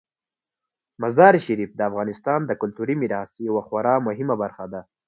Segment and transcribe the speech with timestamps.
[1.01, 4.81] مزارشریف د افغانستان د کلتوري میراث یوه خورا مهمه برخه ده.